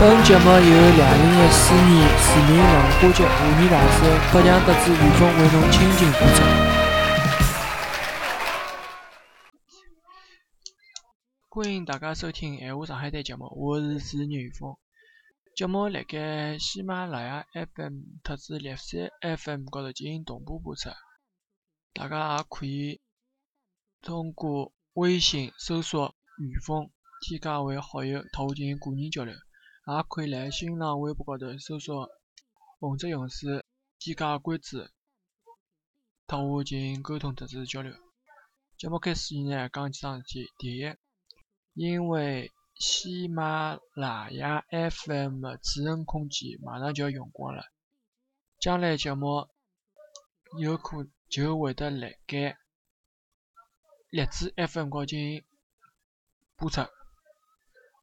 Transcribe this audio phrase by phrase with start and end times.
[0.00, 0.56] 本节目由
[0.96, 4.00] 两零一四年市民文化节华年大师
[4.32, 6.40] 北强特子于峰为侬倾情播出。
[11.50, 14.74] 欢迎大家收听《闲话上海滩》节目，我是主持人于峰。
[15.54, 20.88] 节目辣盖喜马拉雅 FM 特子荔山 FM 高头进行同步播出，
[21.92, 23.02] 大家也可以
[24.00, 26.88] 通过微信搜索“于峰”，
[27.20, 29.34] 添加为好友，和我进行个人交流。
[29.96, 32.08] 也可以辣新浪微博高头搜索
[32.78, 33.64] “红色勇士”，
[33.98, 34.88] 添加关注，
[36.26, 37.92] 和我进行沟通特子交流。
[38.78, 40.46] 节目开始前呢，讲几桩事体。
[40.58, 40.94] 第一，
[41.74, 47.64] 因为喜马拉雅 FM 的储存空间马上就要用光了，
[48.58, 49.48] 将来节目
[50.58, 52.56] 有可就会得辣盖
[54.10, 55.44] 荔枝 FM 高进行
[56.56, 56.80] 播出。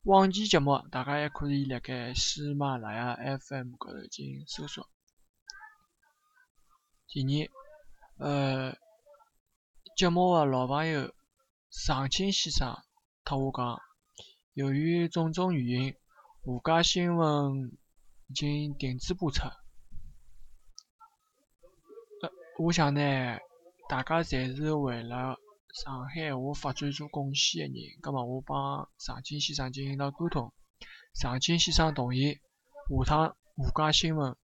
[0.08, 4.88] 往期节目，大家还可以辣盖喜马拉雅 FM 高头进行搜索。
[7.09, 7.49] 第
[8.17, 8.77] 二，呃，
[9.97, 11.14] 节目的老朋友
[11.69, 12.81] 常青先生
[13.25, 13.81] 特我讲，
[14.53, 15.95] 由于种种原因，
[16.42, 17.77] 沪家新闻
[18.27, 19.44] 已经停止播出。
[22.21, 23.02] 呃，我想呢，
[23.89, 25.38] 大家侪是为了。
[25.83, 30.52] 上海话发展做贡献的人，葛末我帮常青先生进行了沟通，
[31.14, 32.39] 常青先生同意
[32.89, 34.36] 下趟沪家新闻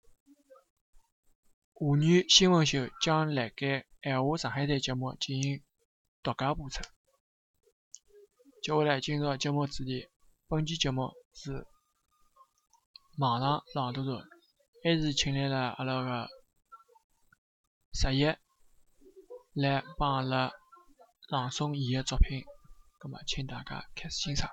[1.72, 5.62] 沪语新闻秀将辣盖闲话上海台节目进行
[6.22, 6.83] 独家播出。
[8.62, 10.08] 接下来进入节目主题，
[10.48, 11.66] 本期节目是
[13.16, 14.22] 网上朗读者，
[14.84, 16.28] 还是请来了阿拉个
[17.94, 18.25] 十一
[19.54, 20.53] 来帮阿拉。
[21.32, 22.44] 朗诵伊个作品，
[22.98, 24.50] 葛末请大家开始欣赏。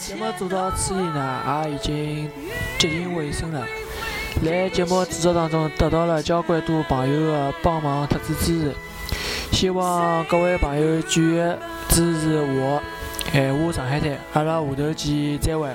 [0.00, 2.30] 节目做到此地呢，也已经
[2.78, 3.66] 接近尾声了。
[4.44, 8.74] 在节目制作当中，得到了交关多朋友的帮忙特子支持，
[9.52, 11.42] 希望各位朋友继续
[11.90, 12.82] 支持我，
[13.30, 15.68] 闲话上海滩，阿拉下头见，再会。